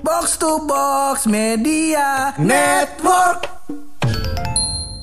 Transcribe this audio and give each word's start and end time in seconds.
Box 0.00 0.36
to 0.36 0.64
Box 0.64 1.24
Media 1.24 2.32
Network. 2.36 3.44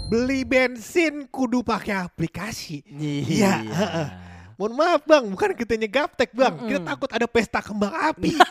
Beli 0.07 0.41
bensin 0.41 1.27
kudu 1.27 1.61
pakai 1.61 2.01
aplikasi. 2.01 2.81
Iya. 2.89 3.61
heeh. 3.61 4.07
Mohon 4.57 4.73
maaf 4.73 5.01
bang, 5.05 5.23
bukan 5.27 5.49
kita 5.53 5.77
nyegaptek 5.77 6.33
bang. 6.33 6.53
Kita 6.57 6.79
takut 6.81 7.09
ada 7.13 7.27
pesta 7.29 7.61
kembang 7.61 7.93
api. 7.93 8.33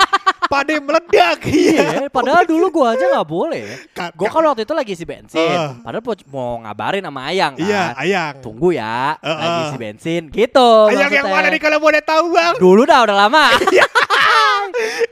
Pada 0.46 0.78
meledak. 0.78 1.42
Iya, 1.42 2.06
padahal 2.06 2.46
dulu 2.46 2.70
gua 2.70 2.94
aja 2.94 3.02
nggak 3.10 3.26
boleh. 3.26 3.66
Ka- 3.90 4.14
Gua 4.14 4.30
ka- 4.30 4.38
kan 4.38 4.46
waktu 4.46 4.62
itu 4.62 4.74
lagi 4.78 4.94
isi 4.94 5.02
bensin. 5.02 5.42
Eh. 5.42 5.74
Padahal 5.82 6.06
mau, 6.30 6.62
ngabarin 6.62 7.02
sama 7.02 7.26
Ayang 7.26 7.58
kan. 7.58 7.66
Iya, 7.66 7.82
ayang. 7.98 8.34
Tunggu 8.38 8.70
ya, 8.70 9.18
Eh, 9.18 9.26
lagi 9.34 9.58
eh. 9.58 9.66
isi 9.66 9.78
bensin 9.82 10.22
gitu. 10.30 10.70
Ayang 10.94 11.10
yang 11.10 11.26
mana 11.26 11.50
nih 11.50 11.58
kalau 11.58 11.82
boleh 11.82 11.98
tahu 11.98 12.30
bang? 12.30 12.54
Dulu 12.62 12.86
dah 12.86 13.02
udah 13.02 13.16
lama. 13.26 13.44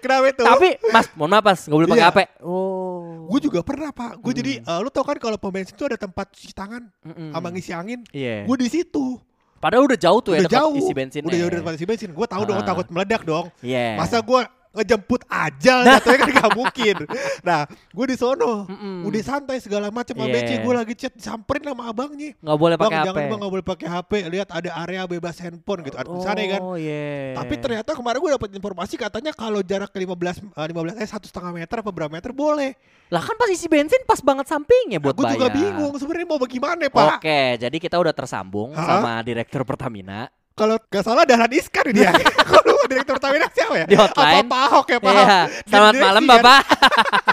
Kenapa 0.05 0.25
itu? 0.29 0.43
Tapi 0.45 0.69
Mas, 0.87 1.07
mohon 1.15 1.31
maaf 1.31 1.43
Mas, 1.43 1.61
nggak 1.65 1.75
boleh 1.75 1.89
pakai 1.89 2.03
Iya. 2.03 2.13
HP. 2.13 2.21
Oh. 2.45 3.25
gue 3.25 3.41
juga 3.43 3.65
pernah 3.65 3.89
pak. 3.89 4.21
Gue 4.21 4.33
jadi, 4.35 4.61
eh, 4.61 4.79
lu 4.79 4.89
tau 4.89 5.01
kan 5.01 5.17
kalau 5.17 5.35
pom 5.35 5.49
bensin 5.49 5.73
tuh 5.73 5.89
ada 5.89 5.97
tempat 5.97 6.29
cuci 6.29 6.53
tangan 6.53 6.85
Mm-mm. 7.01 7.33
sama 7.33 7.49
ngisi 7.49 7.73
angin. 7.73 8.05
Iya. 8.13 8.45
Gue 8.45 8.57
di 8.59 8.69
situ. 8.69 9.17
Padahal 9.57 9.89
udah 9.89 9.97
jauh 9.97 10.21
tuh 10.21 10.37
ya 10.37 10.45
Udah 10.45 10.53
jauh. 10.53 10.77
isi 10.77 10.93
bensin. 10.93 11.25
Udah 11.25 11.33
jauh 11.35 11.49
dari 11.49 11.59
tempat 11.59 11.75
isi 11.75 11.87
bensin. 11.89 12.11
Gue 12.13 12.27
tahu 12.29 12.45
dong 12.45 12.61
Ah. 12.61 12.67
takut 12.67 12.85
meledak 12.87 13.25
dong. 13.25 13.49
Iya. 13.59 13.97
Masa 13.97 14.21
gue 14.21 14.41
ngejemput 14.75 15.23
ajal 15.25 15.79
jatuhnya 15.83 16.19
kan 16.19 16.31
gak 16.37 16.53
mungkin. 16.53 16.97
Nah, 17.47 17.65
gue 17.69 18.07
di 18.09 18.17
sono. 18.17 18.65
Mm-mm. 18.67 19.05
Udah 19.05 19.23
santai 19.23 19.61
segala 19.61 19.89
macam 19.89 20.13
sama 20.13 20.27
Iya. 20.27 20.35
BC. 20.41 20.51
Gue 20.61 20.75
lagi 20.75 20.95
chat 20.95 21.13
disamperin 21.13 21.63
sama 21.63 21.87
abangnya. 21.87 22.33
nggak 22.35 22.59
boleh 22.59 22.77
pakai 22.77 22.97
HP. 22.97 23.07
jangan 23.07 23.23
bang 23.27 23.39
gak 23.39 23.53
boleh 23.53 23.67
pakai 23.67 23.87
HP. 23.87 24.13
Lihat 24.27 24.49
ada 24.51 24.71
area 24.81 25.03
bebas 25.05 25.37
handphone 25.39 25.81
gitu. 25.83 25.95
Ada 25.95 26.07
tulisannya 26.07 26.47
kan. 26.51 26.61
Oh 26.61 26.75
iya. 26.75 27.35
Tapi 27.35 27.55
ternyata 27.57 27.91
kemarin 27.93 28.19
gue 28.19 28.33
dapat 28.33 28.51
informasi 28.53 28.95
katanya 28.97 29.31
kalau 29.31 29.61
jarak 29.61 29.89
ke 29.89 29.99
15 29.99 30.11
eh, 30.51 30.67
15 30.67 30.97
eh 30.97 31.07
satu 31.07 31.27
setengah 31.27 31.53
meter 31.55 31.77
apa 31.79 31.91
berapa 31.91 32.11
meter 32.11 32.31
boleh. 32.31 32.73
lah 33.05 33.21
kan 33.21 33.37
pas 33.37 33.47
isi 33.47 33.69
bensin 33.69 34.01
pas 34.03 34.17
banget 34.19 34.49
sampingnya 34.49 34.97
buat 34.97 35.13
Gue 35.13 35.23
bayar. 35.23 35.37
juga 35.37 35.49
bingung 35.53 35.93
sebenarnya 35.95 36.27
mau 36.27 36.41
bagaimana 36.41 36.89
pak. 36.89 37.21
Oke, 37.21 37.41
jadi 37.61 37.77
kita 37.77 38.01
udah 38.01 38.11
tersambung 38.11 38.73
Hah? 38.73 39.05
sama 39.05 39.21
direktur 39.21 39.61
Pertamina. 39.63 40.33
Kalau 40.55 40.79
gak 40.87 41.03
salah 41.03 41.27
Dahlan 41.27 41.51
Iskar 41.51 41.91
dia. 41.91 42.15
Kalau 42.51 42.79
direktur 42.87 43.19
Pertamina 43.19 43.51
siapa 43.51 43.75
ya? 43.75 43.87
Di 43.91 43.99
hotline. 43.99 44.47
Apa 44.47 44.47
Pak 44.47 44.61
Ahok 44.71 44.87
ya 44.87 44.99
Pak 45.03 45.11
Ahok? 45.11 45.27
Iya, 45.27 45.41
selamat 45.67 45.95
malam 45.99 46.23
kan? 46.23 46.31
Bapak. 46.31 46.61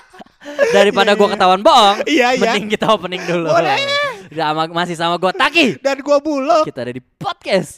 Daripada 0.76 1.14
Iya, 1.14 1.20
gua 1.22 1.28
iya. 1.30 1.34
ketahuan 1.38 1.62
bohong, 1.62 1.98
Iya 2.10 2.28
iya. 2.34 2.42
mending 2.42 2.66
kita 2.74 2.86
opening 2.90 3.22
dulu. 3.30 3.54
Boleh. 3.54 3.78
Sama, 4.34 4.64
masih 4.74 4.98
sama 4.98 5.22
gua 5.22 5.30
Taki. 5.38 5.78
Dan 5.78 6.02
gua 6.02 6.18
bulog. 6.18 6.66
Kita 6.66 6.82
ada 6.82 6.90
di 6.90 7.02
podcast. 7.22 7.78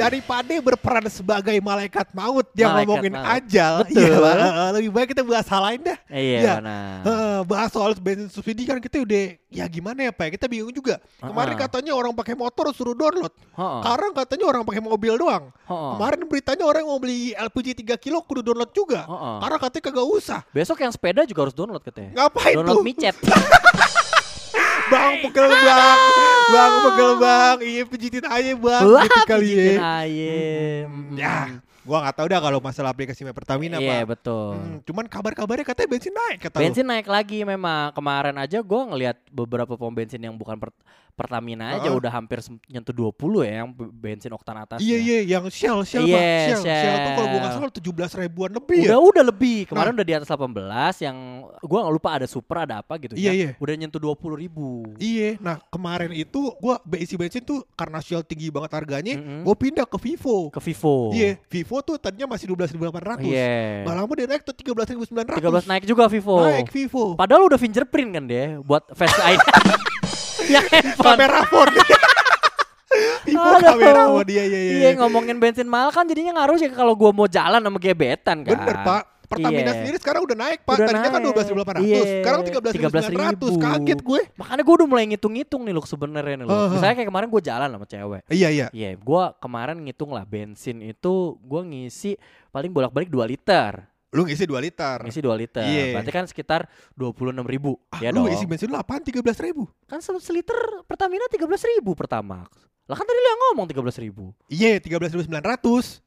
Daripada 0.00 0.54
berperan 0.58 1.04
sebagai 1.06 1.56
malaikat 1.60 2.08
maut 2.10 2.46
dia 2.50 2.66
Malaikat 2.66 2.88
ngomongin 2.88 3.12
maut. 3.12 3.34
ajal. 3.36 3.72
Betul. 3.84 4.24
Eh, 4.24 4.70
lebih 4.80 4.90
baik 4.90 5.08
kita 5.12 5.22
bahas 5.22 5.46
hal 5.46 5.62
lain 5.62 5.80
dah. 5.84 5.98
Iya, 6.08 6.56
benar. 6.56 6.96
Eh, 7.04 7.40
bahas 7.44 7.70
soal 7.70 7.92
bensin 7.96 8.32
subsidi 8.32 8.64
kan 8.64 8.80
kita 8.80 8.98
udah 8.98 9.36
ya 9.50 9.64
gimana 9.66 10.08
ya 10.08 10.12
Pak 10.12 10.24
ya? 10.24 10.30
Kita 10.40 10.46
bingung 10.48 10.72
juga. 10.72 10.98
Kemarin 11.20 11.54
Heeh. 11.54 11.62
katanya 11.68 11.92
orang 11.92 12.12
pakai 12.16 12.34
motor 12.34 12.72
suruh 12.72 12.96
download. 12.96 13.32
Sekarang 13.54 14.10
katanya 14.16 14.44
orang 14.48 14.62
pakai 14.64 14.82
mobil 14.82 15.14
doang. 15.14 15.52
Heeh. 15.52 15.90
Kemarin 15.94 16.20
beritanya 16.26 16.64
orang 16.64 16.82
mau 16.88 16.98
beli 16.98 17.36
LPG 17.36 17.84
3 17.84 18.00
kilo 18.00 18.24
kudu 18.24 18.40
download 18.40 18.72
juga. 18.72 19.04
Karena 19.38 19.56
katanya 19.60 19.84
kagak 19.92 20.06
usah. 20.08 20.40
Besok 20.50 20.80
yang 20.80 20.90
sepeda 20.90 21.22
juga 21.22 21.44
harus 21.44 21.54
download 21.54 21.84
katanya. 21.84 22.16
Ngapain 22.16 22.54
download 22.56 22.76
tuh? 22.80 22.84
micet. 22.84 23.16
Bang 24.90 25.14
pegel 25.22 25.46
bang, 25.46 25.98
bang 26.50 26.72
pegel 26.82 27.12
bang, 27.22 27.56
iya 27.62 27.82
pijitin 27.86 28.24
aja 28.26 28.52
bang, 28.58 28.84
Wah, 28.90 29.06
gitu 29.06 29.20
kali 29.22 29.46
pijitin 29.54 29.78
ya. 29.78 30.02
ayam. 30.02 30.90
Ya, 31.14 31.36
gua 31.82 31.98
nggak 32.02 32.16
tahu 32.16 32.26
dah 32.26 32.40
kalau 32.40 32.58
masalah 32.58 32.90
aplikasi 32.90 33.20
Pertamina 33.26 33.76
Iya, 33.76 34.02
pak. 34.02 34.14
betul. 34.14 34.52
Hmm, 34.54 34.78
cuman 34.82 35.04
kabar-kabarnya 35.06 35.64
katanya 35.64 35.88
bensin 35.88 36.12
naik 36.12 36.38
kata 36.40 36.56
lu. 36.56 36.62
Bensin 36.62 36.86
naik 36.86 37.06
lagi 37.06 37.38
memang. 37.42 37.90
Kemarin 37.90 38.36
aja 38.36 38.58
gua 38.60 38.84
ngelihat 38.86 39.16
beberapa 39.28 39.74
pom 39.74 39.90
bensin 39.90 40.20
yang 40.20 40.34
bukan 40.34 40.56
per- 40.56 40.76
Pertamina 41.10 41.76
aja 41.76 41.84
Heeh. 41.84 42.00
udah 42.00 42.08
hampir 42.08 42.40
nyentuh 42.64 42.96
20 42.96 43.12
ya 43.44 43.60
yang 43.60 43.68
bensin 43.92 44.32
oktan 44.32 44.56
atas. 44.56 44.80
Iya 44.80 44.96
iya, 44.96 45.18
yang 45.28 45.44
Shell 45.52 45.84
Shell 45.84 46.08
Iya, 46.08 46.16
pak, 46.16 46.24
Shell, 46.24 46.62
Shell, 46.62 46.64
tuh 46.64 46.80
Shell. 46.80 46.96
kalau 47.12 47.26
gua 47.28 47.38
nggak 47.40 47.52
salah 47.52 47.72
17 48.16 48.22
ribuan 48.24 48.50
lebih 48.50 48.80
Udah 48.80 48.96
ya. 48.96 49.04
udah 49.04 49.24
lebih. 49.28 49.58
Kemarin 49.68 49.90
Nah. 49.92 49.96
udah 50.00 50.06
di 50.06 50.14
atas 50.16 50.28
18 50.30 50.94
yang 51.02 51.16
gua 51.60 51.78
nggak 51.84 51.94
lupa 51.94 52.08
ada 52.16 52.24
super 52.24 52.56
ada 52.64 52.80
apa 52.80 52.96
gitu 52.96 53.12
Iya, 53.14 53.26
ya. 53.26 53.32
iya. 53.36 53.48
Udah 53.60 53.74
nyentuh 53.76 54.00
20 54.00 54.32
ribu. 54.34 54.86
Iya, 54.96 55.36
nah 55.38 55.60
kemarin 55.68 56.08
itu 56.10 56.40
gua 56.56 56.80
isi 56.96 57.20
bensin 57.20 57.44
tuh 57.44 57.68
karena 57.74 58.00
Shell 58.00 58.24
tinggi 58.24 58.48
banget 58.48 58.72
harganya, 58.72 59.20
Mm-mm. 59.20 59.44
gua 59.44 59.52
pindah 59.52 59.84
ke 59.84 59.98
Vivo. 60.00 60.48
Ke 60.48 60.60
Vivo. 60.62 61.12
Iya, 61.12 61.36
Vivo 61.44 61.69
tuh 61.78 61.94
tadinya 61.94 62.34
masih 62.34 62.50
12.800. 62.50 63.22
Iya. 63.22 63.86
Gak 63.86 63.94
lama 63.94 64.12
dia 64.18 64.26
naik 64.26 64.42
tuh 64.42 64.54
13.900. 64.58 65.38
13 65.38 65.70
naik 65.70 65.84
juga 65.86 66.10
Vivo. 66.10 66.42
Naik 66.42 66.74
Vivo. 66.74 67.14
Padahal 67.14 67.46
udah 67.46 67.58
fingerprint 67.62 68.10
kan 68.18 68.24
dia 68.26 68.58
buat 68.58 68.82
Face 68.98 69.14
ID. 69.14 69.38
ya 70.58 70.60
handphone. 70.66 71.06
kamera 71.14 71.40
phone. 71.46 71.70
Vivo 73.30 73.46
Aduh. 73.46 73.62
kamera 73.62 74.02
phone 74.10 74.26
dia 74.26 74.42
iya 74.42 74.58
iya. 74.58 74.72
Iya 74.82 74.90
ngomongin 74.98 75.38
bensin 75.38 75.70
mahal 75.70 75.94
kan 75.94 76.02
jadinya 76.10 76.42
ngaruh 76.42 76.58
sih 76.58 76.66
kalau 76.74 76.98
gua 76.98 77.14
mau 77.14 77.30
jalan 77.30 77.62
sama 77.62 77.78
gebetan 77.78 78.42
kan. 78.42 78.58
Bener 78.58 78.76
Pak. 78.82 79.19
Pertamina 79.30 79.62
Iya. 79.62 79.78
sendiri 79.78 79.96
sekarang 79.96 80.22
udah 80.26 80.36
naik 80.36 80.60
Pak. 80.66 80.74
Udah 80.74 80.86
Tadinya 80.90 81.08
kan 81.08 81.20
naik. 81.22 81.36
12.800. 81.38 81.86
Iya. 81.86 82.00
Sekarang 82.18 82.40
13.900. 82.42 83.54
13.000. 83.54 83.62
Kaget 83.62 84.00
gue. 84.02 84.20
Makanya 84.34 84.62
gue 84.66 84.74
udah 84.74 84.88
mulai 84.90 85.04
ngitung-ngitung 85.06 85.62
nih 85.62 85.72
loh 85.72 85.86
sebenarnya 85.86 86.34
nih 86.34 86.44
loh. 86.44 86.52
Heeh. 86.52 86.68
Misalnya 86.74 86.94
kayak 86.98 87.08
kemarin 87.08 87.28
gue 87.30 87.42
jalan 87.42 87.68
sama 87.70 87.86
cewek. 87.86 88.22
Iya 88.26 88.48
iya. 88.50 88.66
Iya, 88.70 88.90
gua 88.96 89.30
kemarin 89.34 89.78
ngitung 89.78 90.10
lah 90.10 90.26
bensin 90.26 90.82
itu 90.82 91.14
gua 91.40 91.62
ngisi 91.62 92.18
paling 92.50 92.68
bolak-balik 92.68 93.06
2 93.06 93.22
liter. 93.24 93.86
Lu 94.10 94.26
ngisi 94.26 94.42
2 94.42 94.58
liter. 94.58 94.98
Ngisi 95.06 95.22
2 95.22 95.38
liter. 95.38 95.62
Iya. 95.62 95.94
Berarti 95.94 96.10
kan 96.10 96.26
sekitar 96.26 96.66
26 96.92 97.46
ribu. 97.46 97.78
Ah, 97.88 98.02
ya 98.02 98.10
lu 98.10 98.26
dong. 98.26 98.34
isi 98.34 98.42
bensin 98.42 98.66
lu 98.66 98.74
apaan 98.74 98.98
13 99.00 99.22
ribu? 99.40 99.70
Kan 99.86 100.02
se- 100.02 100.18
seliter 100.18 100.58
Pertamina 100.82 101.30
13 101.30 101.46
ribu 101.70 101.94
pertama. 101.94 102.42
Lah 102.90 102.98
kan 102.98 103.06
tadi 103.06 103.14
lu 103.14 103.28
yang 103.28 103.40
ngomong 103.46 103.66
13 103.70 104.02
ribu. 104.02 104.34
Iya 104.46 104.82
13.900. 104.82 105.30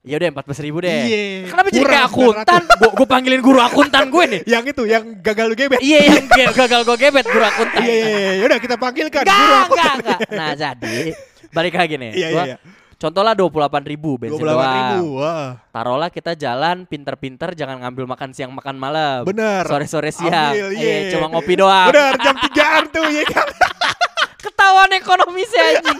Ya 0.03 0.15
udah 0.17 0.27
14 0.35 0.59
ribu 0.59 0.77
deh. 0.79 0.91
Iya. 1.01 1.23
Kenapa 1.47 1.67
jadi 1.69 1.85
kayak 1.87 2.05
akuntan? 2.05 2.61
Gua 2.91 3.07
panggilin 3.07 3.39
guru 3.39 3.55
akuntan 3.57 4.03
gue 4.05 4.23
nih. 4.27 4.41
Yang 4.45 4.63
itu 4.69 4.83
yang 4.85 5.03
gagal 5.17 5.45
lu 5.47 5.55
gebet. 5.55 5.79
iya 5.79 5.99
yang 6.03 6.27
ge- 6.27 6.51
gagal 6.53 6.83
gue 6.83 6.97
gebet 6.99 7.23
guru 7.25 7.39
akuntan. 7.41 7.81
Iya 7.81 7.95
iya 7.95 8.07
iya. 8.11 8.31
Yaudah 8.37 8.59
kita 8.59 8.75
panggilkan 8.75 9.23
Enggak, 9.23 9.39
guru 9.39 9.53
aku. 9.55 9.73
enggak, 9.73 9.93
enggak. 9.95 10.19
Nah 10.29 10.49
jadi 10.53 10.95
balik 11.49 11.73
lagi 11.73 11.95
nih. 11.95 12.11
Iya 12.11 12.27
iya 12.29 12.43
iya. 12.51 12.57
Contoh 12.93 13.19
lah 13.19 13.31
28 13.31 13.51
ribu 13.85 14.15
bensin 14.17 14.39
28 14.39 14.47
doang. 14.49 14.75
ribu. 14.75 15.07
Wah. 15.17 15.47
Taruhlah 15.69 16.09
kita 16.09 16.35
jalan 16.35 16.83
pinter-pinter 16.83 17.51
jangan 17.53 17.79
ngambil 17.79 18.07
makan 18.09 18.31
siang 18.31 18.51
makan 18.51 18.75
malam. 18.75 19.23
Bener. 19.23 19.63
Sore-sore 19.65 20.07
siang. 20.09 20.51
Ambil, 20.51 20.67
Iya, 20.73 20.95
iya. 20.99 21.11
cuma 21.11 21.27
ngopi 21.29 21.55
doang. 21.55 21.87
Bener 21.89 22.15
jam 22.17 22.35
3an 22.37 22.83
tuh 22.89 23.07
ya 23.07 23.23
kan. 23.25 23.47
Ketahuan 24.43 24.91
ekonomisnya 24.93 25.63
anjing. 25.73 25.99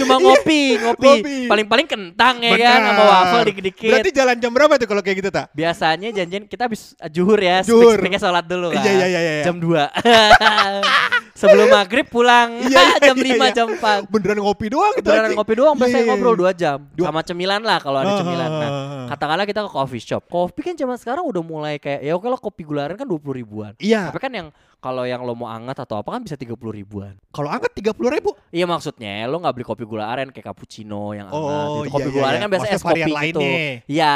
Cuma 0.00 0.14
ngopi, 0.18 0.62
ngopi. 0.80 1.04
Iya. 1.06 1.14
Ngopi. 1.20 1.36
Paling-paling 1.50 1.86
kentang 1.86 2.34
ya 2.40 2.56
kan 2.56 2.78
sama 2.88 3.02
waffle 3.04 3.42
dikit-dikit. 3.52 3.90
Berarti 3.92 4.10
jalan 4.10 4.36
jam 4.40 4.52
berapa 4.52 4.74
tuh 4.80 4.88
kalau 4.88 5.02
kayak 5.04 5.16
gitu 5.20 5.30
tak? 5.30 5.46
Biasanya 5.52 6.08
janjian 6.10 6.44
kita 6.48 6.66
habis 6.66 6.92
juhur 7.12 7.38
ya, 7.38 7.60
Juhur. 7.62 7.94
speak-speaknya 7.96 8.20
sholat 8.20 8.44
dulu 8.48 8.72
kan. 8.72 8.82
Iya, 8.82 8.92
iya, 8.92 9.06
iya, 9.06 9.20
iya. 9.20 9.44
Jam 9.44 9.56
2. 9.60 9.70
Sebelum 11.40 11.66
maghrib 11.68 12.06
pulang 12.06 12.60
Iya, 12.60 12.68
iya, 12.68 12.98
jam 13.08 13.16
iya, 13.16 13.32
5 13.32 13.40
iya. 13.40 13.48
jam 13.50 13.68
4. 13.72 14.12
Beneran 14.12 14.38
ngopi 14.38 14.66
doang 14.68 14.92
gitu. 14.94 15.08
Beneran 15.08 15.32
ngopi 15.32 15.54
doang, 15.56 15.74
biasanya 15.74 16.04
ngobrol. 16.06 16.34
2 16.36 16.52
jam. 16.52 16.78
Dua- 16.92 17.08
Sama 17.08 17.20
cemilan 17.24 17.60
lah 17.60 17.78
kalau 17.78 17.98
ada 17.98 18.12
Ah, 18.12 18.18
cemilan. 18.20 18.46
ah, 18.46 18.58
Nah, 18.60 18.68
ah, 18.68 18.76
ah. 18.76 19.06
katakanlah 19.08 19.44
kita 19.44 19.60
ke 19.64 19.70
coffee 19.70 20.04
shop. 20.04 20.22
Kopi 20.26 20.60
kan 20.60 20.74
zaman 20.74 20.94
sekarang 20.94 21.24
udah 21.24 21.40
mulai 21.40 21.74
kayak 21.76 22.00
ya 22.00 22.12
oke 22.12 22.26
lah 22.26 22.36
kopi 22.36 22.62
gula 22.62 22.84
aren 22.84 22.94
kan 22.94 23.08
20 23.08 23.32
ribuan. 23.32 23.72
Iya. 23.76 24.12
Tapi 24.12 24.20
kan 24.20 24.30
yang 24.30 24.48
kalau 24.80 25.04
yang 25.04 25.20
lo 25.20 25.36
mau 25.36 25.44
anget 25.46 25.76
atau 25.76 26.00
apa 26.00 26.08
kan 26.08 26.24
bisa 26.24 26.36
30 26.36 26.56
ribuan. 26.72 27.12
Kalau 27.28 27.48
angkat 27.48 27.68
30 27.74 28.08
ribu. 28.10 28.32
Iya 28.48 28.64
maksudnya 28.64 29.24
lo 29.24 29.36
nggak 29.36 29.52
beli 29.52 29.64
kopi 29.64 29.84
gula 29.84 30.08
aren 30.08 30.28
kayak 30.28 30.46
cappuccino 30.46 31.12
yang 31.12 31.28
anget 31.28 31.36
Oh, 31.36 31.84
gitu. 31.84 31.92
Kopi 31.92 32.00
iya, 32.02 32.10
gula 32.10 32.24
aren 32.24 32.32
iya. 32.32 32.40
kan 32.40 32.50
biasa 32.50 32.66
es 32.66 32.80
kopi 32.82 33.00
gitu. 33.04 33.40
Iya. 33.86 34.10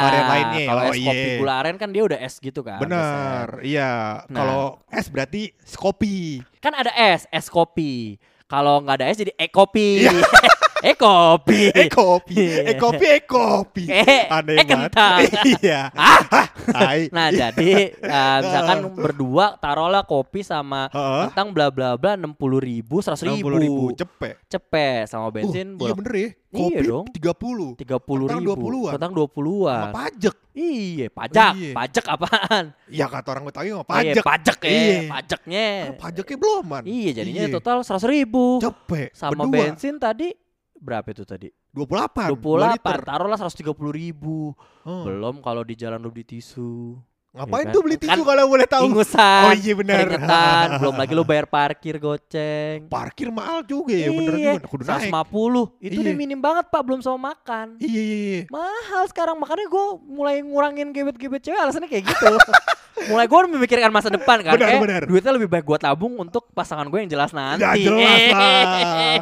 Kalau 0.65 0.81
Oh, 0.81 0.89
es 0.89 0.97
kopi 0.99 1.21
iya. 1.21 1.37
gula 1.37 1.53
aren 1.55 1.75
kan 1.77 1.89
dia 1.89 2.03
udah 2.03 2.19
es 2.19 2.35
gitu 2.37 2.61
kan. 2.61 2.79
Bener. 2.81 3.47
Iya. 3.61 3.91
Nah. 4.25 4.35
Kalau 4.35 4.61
es 4.89 5.05
berarti 5.07 5.41
kopi. 5.77 6.41
Kan 6.65 6.73
ada 6.73 6.89
es, 6.97 7.29
es 7.29 7.45
kopi. 7.45 8.17
Kalau 8.49 8.81
nggak 8.81 8.97
ada 8.97 9.05
es 9.13 9.21
jadi 9.21 9.37
e 9.37 9.45
kopi. 9.53 10.01
Iya. 10.01 10.17
e 10.85 10.93
kopi. 10.93 11.61
Eh 11.71 11.87
kopi. 11.87 12.35
Iya. 12.37 12.61
Eh 12.63 12.75
kopi. 12.75 13.05
Eh 13.07 13.21
kopi. 13.21 13.83
Eh, 13.87 14.23
Aneh 14.29 14.55
eh, 14.55 14.65
kentang. 14.65 15.19
Iya. 15.57 15.89
Hah? 15.89 16.21
Tai. 16.65 17.01
Nah 17.09 17.27
jadi 17.29 17.71
eh, 17.91 18.37
misalkan 18.39 18.77
berdua 18.97 19.57
taruhlah 19.57 20.03
kopi 20.03 20.41
sama 20.41 20.85
kentang 21.25 21.49
bla 21.51 21.67
bla 21.67 21.93
bla 21.93 22.13
enam 22.13 22.31
puluh 22.31 22.57
ribu 22.57 22.99
seratus 22.99 23.25
60 23.25 23.33
ribu, 23.35 23.49
ribu. 23.55 23.83
Cepet. 23.93 24.35
cepet 24.45 25.05
sama 25.05 25.29
bensin 25.29 25.67
Uh, 25.75 25.81
iya 25.81 25.93
bener 25.93 26.13
ya. 26.13 26.29
Iya 26.55 26.63
Kopi 26.71 26.83
dong. 26.85 27.05
30. 27.11 27.75
tiga 27.75 27.97
puluh 27.99 28.25
Kentang 28.25 28.39
ribu 28.39 28.53
20-an. 28.55 28.93
kentang 28.95 29.11
dua 29.11 29.25
Sama 29.25 29.33
puluhan 29.33 29.87
pajak. 29.91 30.35
iya 30.53 31.05
pajak 31.09 31.51
Iya. 31.53 31.71
pajak 31.73 32.05
apaan 32.07 32.63
Ya 32.87 33.05
kata 33.05 33.27
orang 33.29 33.43
Betawi 33.43 33.69
mah 33.69 33.83
Iya, 33.83 33.83
pajak. 33.83 34.23
pajak 34.23 34.57
ya 34.61 34.71
Iya. 34.71 34.99
pajaknya 35.09 35.65
Kan 35.67 35.95
Pajaknya 35.99 36.37
belum 36.37 36.63
man. 36.63 36.83
iya 36.85 37.09
jadinya 37.11 37.43
Iya. 37.43 37.53
total 37.53 37.77
seratus 37.81 38.07
ribu 38.07 38.45
Cepet. 38.57 39.09
sama 39.11 39.31
Berdua. 39.35 39.51
bensin 39.51 39.95
tadi 39.97 40.31
berapa 40.79 41.07
itu 41.11 41.23
tadi 41.23 41.47
28. 41.75 42.35
28, 42.35 42.79
taruhlah 43.03 43.39
130 43.39 43.75
ribu. 43.91 44.55
Hmm. 44.87 45.03
Belum 45.03 45.35
kalau 45.43 45.63
di 45.67 45.75
jalan 45.75 45.99
lu 45.99 46.11
beli 46.11 46.23
tisu. 46.23 46.95
Ngapain 47.35 47.67
Iya 47.67 47.73
tuh 47.75 47.81
kan? 47.81 47.85
beli 47.85 47.95
tisu 47.99 48.09
Kan 48.09 48.19
kalau 48.23 48.43
boleh 48.47 48.63
tahu? 48.63 48.83
Ingusan. 48.87 49.43
Oh 49.43 49.53
iya 49.53 49.73
benar. 49.75 49.95
keringetan, 49.99 50.67
belum 50.79 50.95
lagi 50.95 51.11
lu 51.11 51.23
bayar 51.23 51.45
parkir 51.45 51.95
goceng. 51.99 52.87
Parkir 52.87 53.27
mahal 53.27 53.59
juga 53.61 53.91
ya, 53.91 54.07
bener 54.07 54.33
Iya, 54.33 54.51
juga. 54.55 54.67
Kudu 54.71 54.83
naik. 54.83 55.11
150. 55.11 55.63
Itu 55.77 55.91
Iya. 55.91 56.03
udah 56.07 56.13
minim 56.15 56.39
banget, 56.39 56.65
Pak, 56.71 56.81
belum 56.81 57.03
sama 57.03 57.35
makan. 57.35 57.75
Iya, 57.77 57.91
iya, 58.01 58.17
iya. 58.17 58.41
Mahal 58.47 59.03
sekarang 59.11 59.35
makanya 59.35 59.67
gue 59.67 59.85
mulai 60.01 60.39
ngurangin 60.39 60.89
gebet-gebet 60.89 61.43
cewek 61.43 61.59
alasannya 61.59 61.91
kayak 61.91 62.07
gitu. 62.07 62.31
mulai 63.11 63.27
gue 63.27 63.39
memikirkan 63.51 63.91
masa 63.91 64.07
depan 64.07 64.39
kan. 64.39 64.55
Benar, 64.55 64.69
eh, 64.71 64.79
benar. 64.79 65.01
duitnya 65.03 65.35
lebih 65.35 65.51
baik 65.51 65.67
gue 65.67 65.77
tabung 65.77 66.15
untuk 66.15 66.47
pasangan 66.55 66.87
gue 66.87 67.03
yang 67.03 67.11
jelas 67.11 67.35
nanti. 67.35 67.59
Ya 67.61 67.75
jelas 67.75 68.21
lah. 68.31 68.55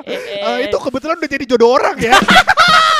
Eh, 0.06 0.57
itu 0.69 0.77
kebetulan 0.77 1.18
udah 1.18 1.31
jadi 1.33 1.45
jodoh 1.50 1.74
orang 1.74 1.98
ya. 1.98 2.13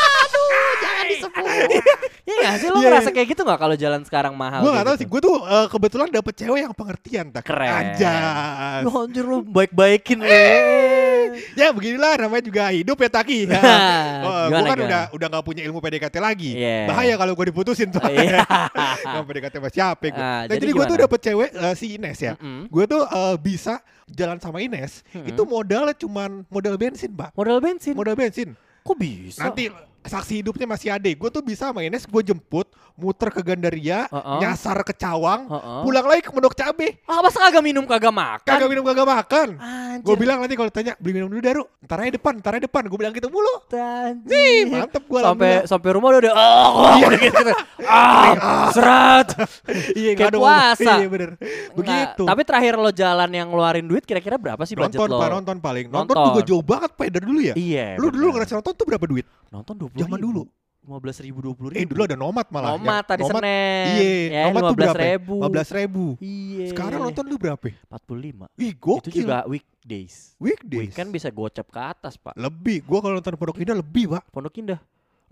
disebut. 2.44 2.51
Iya 2.51 2.51
gak 2.51 2.60
sih 2.60 2.68
lo 2.68 2.75
Iya, 2.75 2.86
ngerasa 2.86 3.10
iya. 3.10 3.16
kayak 3.16 3.28
gitu 3.31 3.42
gak 3.44 3.60
kalau 3.60 3.75
jalan 3.75 4.01
sekarang 4.04 4.34
mahal? 4.36 4.60
gue 4.60 4.72
gak 4.72 4.84
tau 4.84 4.92
gitu? 4.92 5.00
sih, 5.00 5.07
gue 5.07 5.19
tuh 5.22 5.36
eh, 5.40 5.68
kebetulan 5.68 6.07
dapet 6.12 6.34
cewek 6.36 6.60
yang 6.62 6.74
pengertian 6.74 7.25
tak. 7.31 7.44
Keren. 7.44 7.72
Anjas. 7.72 8.81
Lu 8.84 8.92
anjir 9.00 9.24
lu 9.24 9.38
baik-baikin 9.42 10.19
lu. 10.19 10.28
Ya 11.54 11.69
beginilah 11.69 12.13
namanya 12.19 12.44
juga 12.45 12.63
hidup 12.69 12.98
ya 12.98 13.10
Taki. 13.10 13.40
Ya. 13.48 13.62
Oh, 14.24 14.48
gue 14.48 14.56
kan 14.56 14.75
gimana? 14.75 14.86
udah 14.88 15.04
udah 15.13 15.28
gak 15.30 15.45
punya 15.45 15.62
ilmu 15.63 15.80
PDKT 15.80 16.16
lagi. 16.18 16.51
Iya. 16.56 16.88
Bahaya 16.88 17.13
kalau 17.16 17.34
gue 17.34 17.45
diputusin 17.48 17.90
tuh. 17.90 18.01
Iya. 18.06 18.44
Gak 19.04 19.24
PDKT 19.25 19.54
sama 19.57 19.69
siapa 19.69 20.06
gue. 20.06 20.16
Ah, 20.16 20.44
Nah, 20.44 20.48
jadi 20.50 20.63
jadi 20.63 20.72
gue 20.72 20.86
tuh 20.88 20.98
dapet 21.00 21.19
cewek 21.22 21.50
eh, 21.51 21.75
si 21.75 21.86
Ines 21.95 22.19
ya. 22.19 22.34
Mm-mm. 22.40 22.68
Gue 22.68 22.86
tuh 22.86 23.04
eh, 23.04 23.36
bisa 23.38 23.80
jalan 24.07 24.38
sama 24.40 24.60
Ines. 24.60 25.04
Mm-mm. 25.12 25.28
Itu 25.28 25.44
modalnya 25.44 25.94
cuman 25.94 26.48
modal 26.48 26.75
bensin, 26.75 27.12
Pak. 27.12 27.36
Modal 27.36 27.60
bensin. 27.60 27.94
Modal 27.94 28.16
bensin. 28.16 28.56
Kok 28.81 28.95
bisa? 28.95 29.44
Nanti 29.44 29.68
saksi 30.04 30.44
hidupnya 30.44 30.68
masih 30.68 30.92
ada. 30.92 31.08
Gue 31.08 31.30
tuh 31.32 31.44
bisa 31.44 31.72
sama 31.72 31.82
gue 32.04 32.22
jemput, 32.24 32.68
muter 32.94 33.30
ke 33.30 33.42
Gandaria, 33.42 34.06
Heeh. 34.06 34.38
nyasar 34.40 34.78
ke 34.84 34.94
Cawang, 34.94 35.50
Heeh. 35.50 35.80
pulang 35.81 36.06
lagi 36.06 36.22
ke 36.22 36.30
Pondok 36.30 36.54
Cabe. 36.54 37.01
Ah, 37.06 37.19
masa 37.19 37.42
kagak 37.42 37.63
minum 37.66 37.84
kagak 37.84 38.13
makan? 38.13 38.45
Kagak 38.45 38.69
minum 38.69 38.84
kagak 38.84 39.07
makan. 39.07 39.48
Gue 40.01 40.16
bilang 40.18 40.38
nanti 40.42 40.54
kalau 40.54 40.69
tanya 40.69 40.94
beli 40.98 41.18
minum 41.18 41.30
dulu 41.30 41.42
Daru, 41.42 41.63
ntar 41.81 42.01
aja 42.01 42.12
depan, 42.13 42.34
ntar 42.38 42.57
aja 42.57 42.63
depan. 42.66 42.84
Gue 42.86 42.98
bilang 42.98 43.13
gitu 43.13 43.30
mulu. 43.30 43.56
Nih, 44.25 44.69
mantep 44.69 45.04
gue 45.04 45.19
sampai 45.19 45.51
sampai 45.66 45.90
rumah 45.94 46.13
udah 46.13 46.22
udah 46.22 46.34
oh, 46.34 46.69
udah 46.86 47.19
gitu, 47.19 47.40
gitu. 47.42 47.54
ah 47.86 48.69
serat 48.69 49.28
Iya, 50.00 50.12
Kayak 50.13 50.34
puasa. 50.38 50.92
Iya 51.01 51.07
bener. 51.10 51.30
Begitu. 51.74 52.24
Tapi 52.25 52.42
terakhir 52.45 52.74
lo 52.78 52.92
jalan 52.92 53.30
yang 53.30 53.48
ngeluarin 53.50 53.86
duit 53.86 54.04
kira-kira 54.04 54.38
berapa 54.38 54.62
sih 54.63 54.74
budget 54.74 54.98
nonton 54.98 55.10
lo 55.10 55.19
pak 55.19 55.30
nonton 55.31 55.57
paling 55.57 55.86
nonton, 55.90 56.13
Nonton. 56.16 56.28
juga 56.34 56.42
jauh 56.44 56.63
banget 56.66 56.92
pak 56.94 57.06
dari 57.10 57.25
dulu 57.25 57.40
ya 57.40 57.54
iya 57.56 57.88
lu 57.95 58.10
dulu 58.10 58.34
ngerasa 58.34 58.60
nonton 58.60 58.74
tuh 58.74 58.86
berapa 58.86 59.06
duit 59.06 59.25
nonton 59.50 59.74
dua 59.78 59.90
zaman 59.94 60.19
dulu 60.19 60.42
lima 60.83 61.00
belas 61.00 61.18
ribu 61.24 61.39
dua 61.39 61.53
puluh 61.56 61.71
ribu. 61.71 61.80
Eh 61.80 61.85
dulu 61.88 62.01
ada 62.03 62.18
nomad 62.19 62.47
malah 62.51 62.75
Nomad 62.75 62.83
Yang- 62.83 63.07
tadi 63.07 63.21
nomad, 63.24 63.41
Senin. 63.41 63.85
iya 63.95 64.12
ya, 64.27 64.44
nomad 64.51 64.62
tuh 64.68 64.75
berapa 64.75 65.00
ribu. 65.00 65.35
lima 65.39 65.50
belas 65.50 65.69
ribu. 65.71 66.06
Iya. 66.19 66.65
Sekarang 66.75 67.00
nonton 67.00 67.24
lu 67.24 67.35
berapa? 67.39 67.65
empat 67.71 68.01
puluh 68.03 68.21
lima. 68.27 68.45
Ih 68.59 68.75
itu 68.75 68.83
gokil 68.83 69.12
juga 69.24 69.47
weekdays. 69.47 70.35
Weekdays? 70.44 70.80
Weekend 70.91 71.09
bisa 71.15 71.27
gocap 71.31 71.68
ke 71.71 71.80
atas 71.80 72.19
pak. 72.19 72.35
Lebih. 72.35 72.83
Gua 72.83 73.00
kalau 73.00 73.15
nonton 73.15 73.33
Pondok 73.39 73.57
Indah 73.63 73.80
lebih 73.80 74.12
pak. 74.12 74.24
Pondok 74.30 74.56
Indah 74.59 74.80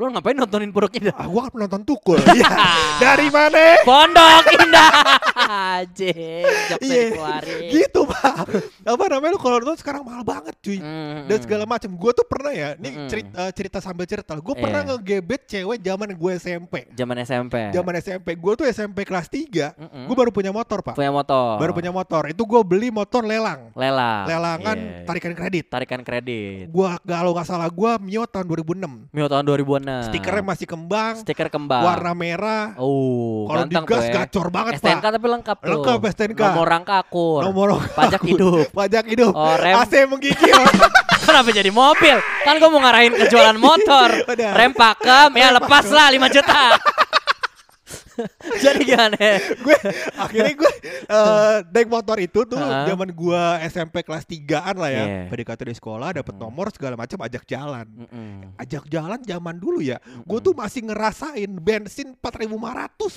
lo 0.01 0.11
ngapain 0.17 0.33
nontonin 0.33 0.71
Indah? 0.71 1.13
Ah 1.13 1.27
gua 1.29 1.47
kan 1.47 1.53
nonton 1.53 1.81
tukul. 1.85 2.17
Iya. 2.31 2.49
dari 2.97 3.27
mana? 3.29 3.85
Pondok 3.85 4.45
Indah. 4.49 4.91
Anjing 5.35 6.45
Jokes 6.73 6.89
Iya. 6.89 7.69
gitu 7.69 8.07
pak. 8.09 8.49
Apa 8.87 9.03
namanya 9.11 9.37
lu 9.37 9.39
kalau 9.39 9.61
nonton 9.61 9.77
sekarang 9.77 10.01
mahal 10.01 10.25
banget 10.25 10.55
cuy. 10.59 10.79
Mm, 10.81 11.29
dan 11.29 11.37
mm. 11.37 11.43
segala 11.45 11.63
macam 11.69 11.91
gue 11.93 12.11
tuh 12.17 12.25
pernah 12.25 12.51
ya 12.53 12.73
ini 12.79 12.89
Mm-mm. 12.89 13.09
cerita, 13.09 13.33
eh, 13.37 13.51
cerita 13.53 13.77
sambil 13.77 14.05
cerita 14.09 14.33
gue 14.33 14.55
pernah 14.57 14.81
Iya. 14.81 14.89
ngegebet 14.97 15.41
cewek 15.45 15.77
zaman 15.83 16.09
gue 16.17 16.31
SMP 16.41 16.73
Zaman 16.95 17.15
SMP 17.21 17.55
zaman 17.69 17.93
SMP 18.01 18.27
gue 18.33 18.53
tuh 18.57 18.65
SMP 18.65 19.05
kelas 19.05 19.27
3 19.29 19.77
Mm-mm. 19.77 20.05
gue 20.09 20.15
baru 20.17 20.31
punya 20.33 20.49
motor 20.49 20.81
pak. 20.81 20.95
Punya 20.97 21.11
motor. 21.13 21.61
Baru 21.61 21.71
punya 21.75 21.91
motor. 21.93 22.25
Itu 22.31 22.43
gue 22.47 22.61
beli 22.65 22.89
motor 22.89 23.21
lelang. 23.21 23.69
Lelang. 23.77 24.25
Lelangan 24.25 24.77
Iya. 24.77 25.05
tarikan 25.05 25.33
kredit. 25.37 25.65
Tarikan 25.69 26.01
kredit. 26.01 26.71
Gue 26.71 26.87
kalau 27.05 27.31
nggak 27.35 27.47
salah 27.47 27.69
gue 27.69 27.91
Mio 28.01 28.23
tahun 28.25 28.45
2006 28.47 29.13
Mio 29.13 29.27
tahun 29.29 29.43
2006 29.45 29.90
stikernya 30.07 30.43
masih 30.43 30.67
kembang. 30.67 31.13
Stiker 31.21 31.47
kembang. 31.51 31.83
Warna 31.83 32.11
merah. 32.15 32.75
Oh 32.79 33.49
kalau 33.49 33.65
digas 33.67 34.03
tuh 34.03 34.07
ya. 34.07 34.13
gacor 34.23 34.47
banget 34.53 34.71
STNK 34.79 35.03
pak. 35.03 35.11
tapi 35.17 35.27
lengkap 35.27 35.57
tuh. 35.57 35.71
Lengkap 35.71 35.99
STNK. 36.13 36.41
nomor 36.41 36.67
rangka 36.67 36.95
akur. 37.01 37.39
Nomor 37.43 37.67
pajak 37.93 38.21
hidup. 38.23 38.65
Pajak 38.71 39.05
hidup. 39.11 39.33
Oh, 39.35 39.55
rem. 39.59 39.75
AC 39.77 39.93
menggigil. 40.07 40.57
Kenapa 41.25 41.49
jadi 41.53 41.69
mobil? 41.69 42.17
Kan 42.43 42.57
gue 42.57 42.69
mau 42.73 42.81
ngarahin 42.81 43.13
ke 43.13 43.25
jualan 43.29 43.57
motor. 43.61 44.09
Rem 44.57 44.73
pakem, 44.73 45.29
ya 45.37 45.53
lepas 45.53 45.85
lah 45.93 46.09
5 46.09 46.35
juta. 46.35 46.63
jadi 48.63 48.81
gimana? 48.81 49.17
gue 49.39 49.77
akhirnya 50.15 50.53
gue 50.53 50.71
eh, 51.05 51.55
naik 51.67 51.87
motor 51.87 52.17
itu 52.17 52.39
tuh 52.43 52.57
zaman 52.57 53.07
gue 53.07 53.41
SMP 53.67 54.01
kelas 54.01 54.23
3an 54.23 54.75
lah 54.75 54.89
ya 54.89 54.99
Iya. 55.01 55.21
PDKT 55.27 55.61
di 55.63 55.73
sekolah 55.73 56.09
dapet 56.13 56.29
Hmm. 56.31 56.43
nomor 56.43 56.69
segala 56.69 56.95
macam 56.95 57.17
ajak 57.19 57.43
jalan 57.43 57.85
Mm-mm. 57.85 58.55
ajak 58.55 58.85
jalan 58.87 59.19
zaman 59.19 59.55
dulu 59.55 59.79
ya 59.79 59.97
gue 60.21 60.39
tuh 60.39 60.53
masih 60.53 60.85
ngerasain 60.85 61.49
bensin 61.53 62.15
4500 62.15 62.57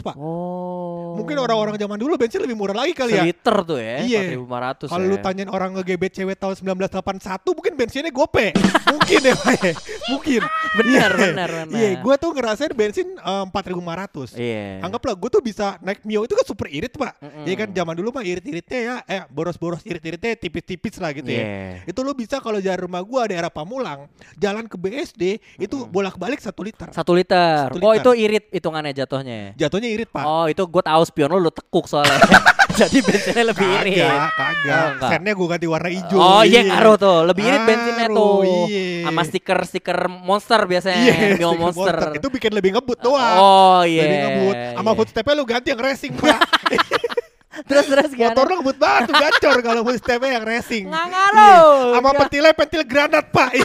pak 0.01 0.17
Oh. 0.17 1.15
mungkin 1.15 1.37
orang-orang 1.37 1.75
zaman 1.75 1.95
dulu 1.95 2.17
bensin 2.17 2.41
lebih 2.41 2.55
murah 2.55 2.77
lagi 2.77 2.93
kali 2.93 3.13
ya 3.13 3.23
Seliter 3.23 3.57
tuh 3.63 3.79
ya, 3.79 3.97
Iya. 4.01 4.21
4.500 4.37 4.89
kalau 4.89 5.01
ya. 5.01 5.11
lu 5.11 5.17
tanyain 5.19 5.49
orang 5.49 5.71
ngegebet 5.75 6.13
cewek 6.13 6.37
tahun 6.37 6.55
1981 6.57 7.21
mungkin 7.51 7.73
bensinnya 7.75 8.11
gope 8.11 8.51
mungkin 8.93 9.21
ya 9.23 9.35
Pak 9.35 9.55
ya. 9.59 9.73
Mungkin 10.07 10.43
Benar, 10.75 11.11
Iya. 11.11 11.27
benar, 11.31 11.51
benar. 11.63 11.75
iya 11.75 11.91
gue 11.97 12.15
tuh 12.17 12.31
ngerasain 12.31 12.73
bensin 12.73 13.09
eh, 13.15 13.45
4500 13.47 14.35
Iya. 14.35 14.81
Anggaplah 14.81 15.15
gue 15.15 15.31
tuh 15.31 15.41
bisa 15.41 15.79
naik 15.79 16.03
Mio 16.03 16.23
itu 16.23 16.33
kan 16.33 16.43
super 16.43 16.67
irit 16.69 16.93
pak 16.93 17.15
Mm-mm. 17.19 17.45
Iya 17.45 17.57
kan 17.57 17.69
zaman 17.71 17.95
dulu 17.95 18.09
mah 18.11 18.23
irit-iritnya 18.23 18.81
ya 18.81 18.97
Eh 19.07 19.23
boros-boros 19.27 19.81
irit-iritnya 19.83 20.35
tipis-tipis 20.37 20.99
lah 20.99 21.13
gitu 21.13 21.29
ya 21.29 21.41
Iya. 21.41 21.55
Itu 21.87 22.01
lu 22.01 22.13
bisa 22.13 22.39
kalau 22.39 22.59
dari 22.59 22.77
rumah 22.77 23.01
gue 23.01 23.21
ada 23.21 23.31
daerah 23.31 23.51
Pamulang 23.51 24.07
Jalan 24.35 24.65
ke 24.65 24.77
BSD 24.77 25.23
Itu 25.57 25.77
Mm-mm. 25.81 25.91
bolak-balik 25.91 26.39
satu 26.39 26.61
liter 26.61 26.91
Satu 26.91 27.13
liter. 27.13 27.69
Satu 27.69 27.79
Oh 27.79 27.91
liter. 27.91 28.03
itu 28.03 28.11
irit 28.19 28.45
hitungannya 28.51 28.93
jatuhnya. 28.93 29.55
Jatuhnya 29.55 29.89
irit 29.89 30.09
pak 30.09 30.23
Oh 30.23 30.47
itu 30.47 30.63
gue 30.63 30.83
tahu 30.83 31.03
spion 31.05 31.29
lo 31.29 31.39
lu 31.39 31.51
tekuk 31.51 31.87
soalnya. 31.87 32.19
Jadi 32.75 32.99
bensinnya 33.01 33.45
lebih 33.47 33.67
irit. 33.81 34.03
Kagak, 34.03 34.31
kagak 34.35 34.83
Oh. 34.97 35.07
Sennya 35.07 35.33
gue 35.33 35.47
ganti 35.47 35.67
warna 35.67 35.89
hijau 35.89 36.17
Oh 36.17 36.43
iya 36.43 36.61
ngaruh 36.65 36.97
tuh, 36.97 37.19
lebih 37.23 37.45
irit 37.45 37.63
bensinnya 37.63 38.09
tuh. 38.09 38.67
iya. 38.67 39.05
Sama 39.05 39.23
stiker-stiker 39.23 39.94
monster 40.09 40.61
biasanya, 40.65 40.99
Iya, 41.01 41.15
Mio 41.39 41.51
stiker 41.51 41.61
monster. 41.61 41.97
Itu 42.19 42.27
bikin 42.31 42.53
lebih 42.53 42.71
ngebut 42.79 42.99
doang 43.01 43.37
Oh 43.39 43.81
iya. 43.83 44.03
Lebih 44.05 44.19
ngebut 44.27 44.57
Sama 44.75 44.91
iya. 44.91 44.97
footstepnya 44.99 45.35
lu 45.35 45.45
ganti 45.47 45.69
yang 45.71 45.81
racing 45.83 46.13
pak 46.15 46.39
Terus 47.71 47.87
terus 47.87 48.11
gimana? 48.11 48.35
Motor 48.35 48.45
lu 48.51 48.55
ngebut 48.61 48.77
banget 48.83 49.03
tuh 49.07 49.15
gacor 49.15 49.57
kalau 49.63 49.81
footstepnya 49.87 50.31
yang 50.37 50.45
racing 50.45 50.85
Nggak 50.91 51.07
ngaruh. 51.07 51.39
Iya. 51.39 51.95
Sama 51.99 52.11
pentilnya 52.19 52.53
pentil 52.53 52.83
granat 52.85 53.27
pak 53.31 53.51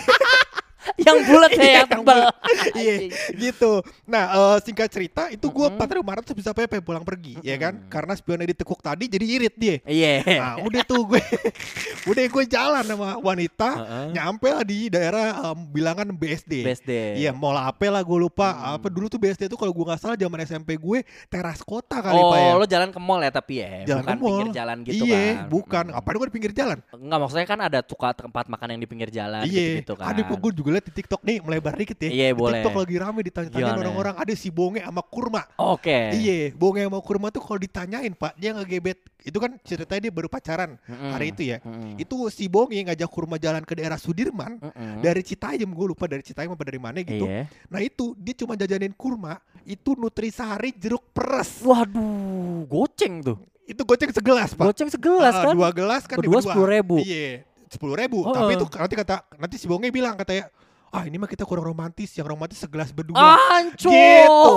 yang 1.07 1.17
bulat 1.25 1.51
ya, 1.51 1.59
Iya, 1.59 1.73
yang 1.83 1.87
tebel. 1.89 2.19
Iya 2.79 2.93
gitu. 3.35 3.71
Nah 4.05 4.23
eh, 4.31 4.57
singkat 4.61 4.89
cerita 4.89 5.27
itu 5.29 5.45
gue 5.45 5.65
Mm-mm. 5.65 5.75
empat 5.77 5.89
ribu 5.91 6.05
bisa 6.31 6.51
PP 6.51 6.81
pulang 6.81 7.03
pergi 7.03 7.37
ya 7.41 7.55
kan 7.55 7.85
karena 7.87 8.13
spionnya 8.13 8.47
ditekuk 8.47 8.79
tadi 8.79 9.05
jadi 9.05 9.25
irit 9.25 9.55
dia. 9.55 9.75
Iya. 9.83 10.13
Nah 10.39 10.53
udah 10.61 10.81
tuh 10.83 11.05
gue 11.05 11.21
udah 12.09 12.23
gue 12.25 12.43
jalan 12.47 12.83
sama 12.85 13.09
wanita 13.19 13.69
Heeh. 13.75 14.05
nyampe 14.15 14.47
lah 14.49 14.63
di 14.63 14.89
daerah 14.89 15.25
em, 15.51 15.59
bilangan 15.69 16.07
BSD. 16.09 16.63
BSD. 16.65 16.91
Iya 17.17 17.31
mall 17.31 17.57
apa 17.57 17.85
lah 17.87 18.01
gue 18.01 18.19
lupa 18.19 18.47
Hmm. 18.49 18.75
apa 18.75 18.87
dulu 18.89 19.07
tuh 19.07 19.21
BSD 19.21 19.45
tuh 19.45 19.55
kalau 19.55 19.71
gue 19.71 19.85
nggak 19.85 20.01
salah 20.01 20.17
zaman 20.17 20.41
SMP 20.41 20.75
gue 20.75 20.99
teras 21.27 21.61
kota 21.61 22.01
kali 22.01 22.17
Oh, 22.17 22.33
pak 22.33 22.39
ya. 22.39 22.51
lo 22.55 22.65
jalan 22.65 22.89
ke 22.89 22.99
mall 22.99 23.21
ya 23.21 23.31
tapi 23.31 23.61
ya, 23.61 23.85
Jalan 23.85 24.01
bukan 24.03 24.09
ke 24.09 24.19
mall. 24.19 24.27
pinggir 24.29 24.47
jalan 24.51 24.77
gitu 24.83 25.03
iya, 25.05 25.19
kan. 25.19 25.35
bukan. 25.47 25.85
Hmm. 25.89 25.97
Apa 25.99 26.07
gue 26.11 26.27
di 26.27 26.33
pinggir 26.33 26.51
jalan? 26.51 26.77
Enggak, 26.89 27.19
maksudnya 27.19 27.47
kan 27.47 27.59
ada 27.61 27.79
suka 27.85 28.09
tempat 28.11 28.45
makan 28.47 28.67
yang 28.75 28.81
di 28.81 28.87
pinggir 28.89 29.09
jalan 29.09 29.43
Iya, 29.45 29.85
gitu, 29.85 29.93
kan. 29.95 30.11
ada 30.11 30.21
gue 30.25 30.51
juga 30.51 30.69
liat 30.79 30.87
di 30.87 30.93
TikTok 30.95 31.21
nih 31.27 31.37
melebar 31.43 31.75
dikit 31.75 31.99
ya. 31.99 32.07
Iya, 32.09 32.27
boleh. 32.31 32.63
TikTok 32.63 32.79
lagi 32.79 32.95
rame 32.95 33.19
ditanya-tanya 33.27 33.75
orang-orang 33.75 34.15
ada 34.15 34.33
si 34.33 34.47
bonge 34.47 34.79
sama 34.79 35.03
kurma. 35.03 35.43
Oke. 35.59 36.15
Iya, 36.15 36.55
bonge 36.55 36.87
sama 36.87 37.03
kurma 37.03 37.27
tuh 37.29 37.43
kalau 37.43 37.59
ditanyain 37.59 38.15
pak 38.15 38.39
dia 38.39 38.55
ngegebet 38.55 39.03
itu 39.19 39.35
kan 39.35 39.51
ceritanya 39.67 40.07
dia 40.07 40.13
baru 40.15 40.31
pacaran 40.31 40.79
Mm-mm. 40.87 41.11
hari 41.11 41.35
itu 41.35 41.43
ya. 41.51 41.59
Mm-mm. 41.59 41.99
Itu 41.99 42.15
si 42.31 42.47
bonge 42.47 42.79
ngajak 42.79 43.09
kurma 43.11 43.35
jalan 43.35 43.67
ke 43.67 43.75
daerah 43.75 43.99
Sudirman 43.99 44.63
Mm-mm. 44.63 45.03
dari 45.03 45.19
Citayam 45.19 45.67
gue 45.75 45.85
lupa 45.91 46.07
dari 46.07 46.23
Citayam 46.23 46.55
apa 46.55 46.63
dari 46.63 46.79
mana 46.79 47.03
gitu. 47.03 47.27
Iya. 47.27 47.51
Nah 47.67 47.83
itu 47.83 48.15
dia 48.15 48.33
cuma 48.39 48.55
jajanin 48.55 48.95
kurma 48.95 49.35
itu 49.67 49.91
nutrisari 49.99 50.71
jeruk 50.71 51.11
peres. 51.11 51.59
Waduh, 51.61 52.63
goceng 52.65 53.19
tuh. 53.19 53.37
Itu 53.67 53.83
goceng 53.83 54.09
segelas 54.15 54.55
pak. 54.55 54.65
Goceng 54.71 54.89
segelas 54.89 55.35
Ah, 55.35 55.51
kan. 55.51 55.53
Dua 55.53 55.69
gelas 55.75 56.07
kan 56.07 56.17
dua. 56.23 56.39
10.000. 56.41 57.05
Iya, 57.05 57.43
sepuluh 57.69 57.93
ribu. 57.93 58.25
Oh, 58.25 58.33
Tapi 58.33 58.57
itu 58.57 58.65
nanti 58.65 58.95
kata 58.97 59.15
nanti 59.37 59.55
si 59.61 59.69
bonge 59.69 59.93
bilang 59.93 60.17
katanya 60.17 60.49
ah 60.89 61.03
ini 61.03 61.15
mah 61.15 61.25
kita 61.25 61.43
kurang 61.43 61.65
romantis, 61.65 62.09
yang 62.13 62.25
romantis 62.25 62.57
segelas 62.57 62.89
berdua. 62.89 63.37
Ancur. 63.49 63.89
Gitu. 63.89 64.53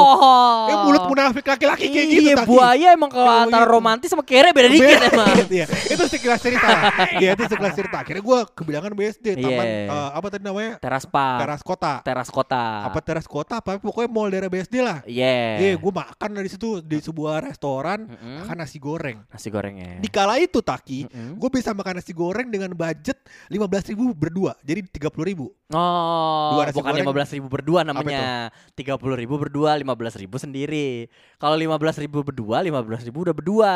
Eh 0.67 0.77
mulut 0.81 1.05
munafik 1.07 1.45
laki-laki 1.45 1.87
kayak 1.87 2.07
gitu 2.09 2.23
Iya, 2.25 2.35
buaya 2.45 2.89
emang 2.93 3.09
kalau 3.09 3.25
Kalau 3.25 3.45
antara 3.45 3.65
gitu. 3.65 3.75
romantis 3.75 4.09
sama 4.09 4.23
kere 4.23 4.51
beda 4.51 4.69
dikit 4.69 4.89
Beda 4.89 5.07
emang. 5.09 5.37
iya. 5.53 5.67
Itu 5.69 6.05
sekilas 6.07 6.41
cerita. 6.41 6.69
Iya, 7.17 7.31
itu 7.35 7.45
sekilas 7.47 7.75
cerita. 7.75 7.97
Akhirnya 7.99 8.23
gue 8.23 8.39
kebilangan 8.53 8.91
BSD, 8.93 9.27
taman 9.37 9.65
Iya. 9.65 9.87
eh, 9.89 10.11
apa 10.13 10.27
tadi 10.29 10.43
namanya? 10.43 10.73
Teras 10.79 11.05
park. 11.05 11.39
Teras 11.43 11.63
kota. 11.63 11.93
Teras 12.01 12.29
kota. 12.29 12.65
Apa 12.87 12.99
teras 13.01 13.27
kota 13.27 13.55
apa 13.59 13.77
pokoknya 13.77 14.09
mall 14.09 14.29
daerah 14.29 14.49
BSD 14.49 14.75
lah. 14.81 14.99
Iya. 15.05 15.61
Iya, 15.61 15.73
gue 15.77 15.93
makan 15.93 16.31
dari 16.33 16.49
situ 16.49 16.81
di 16.81 16.99
sebuah 16.99 17.45
restoran 17.45 18.09
Mm-mm. 18.09 18.47
makan 18.47 18.57
nasi 18.59 18.79
goreng. 18.79 19.21
Nasi 19.29 19.49
gorengnya. 19.49 20.01
Di 20.01 20.09
kala 20.09 20.41
itu 20.41 20.65
Taki, 20.65 21.07
Mm-mm. 21.07 21.37
gue 21.37 21.51
bisa 21.53 21.71
makan 21.73 22.01
nasi 22.01 22.13
goreng 22.13 22.49
dengan 22.49 22.73
budget 22.73 23.21
15.000 23.49 23.93
ribu 23.93 24.15
berdua, 24.17 24.53
jadi 24.63 24.81
30.000 24.81 25.29
ribu. 25.29 25.47
Oh, 25.73 26.22
Dua 26.57 26.63
nasi 26.69 26.77
bukan 26.79 26.93
lima 26.95 27.13
belas 27.13 27.29
ribu 27.33 27.49
berdua 27.49 27.81
namanya. 27.87 28.51
Tiga 28.75 28.97
puluh 28.97 29.17
ribu 29.19 29.39
berdua, 29.39 29.77
lima 29.79 29.95
belas 29.95 30.15
ribu 30.17 30.37
sendiri. 30.41 31.07
Kalau 31.37 31.55
lima 31.55 31.77
belas 31.77 31.97
ribu 32.01 32.25
berdua, 32.25 32.61
lima 32.63 32.81
belas 32.81 33.03
ribu 33.05 33.25
udah 33.27 33.35
berdua. 33.37 33.75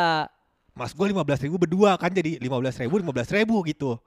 Mas 0.77 0.93
gue 0.93 1.09
15.000 1.09 1.49
ribu 1.49 1.57
berdua 1.57 1.97
kan 1.97 2.13
jadi 2.13 2.37
15.000 2.37 2.85
ribu 2.85 3.01
15 3.01 3.33
ribu 3.41 3.55
gitu. 3.65 3.97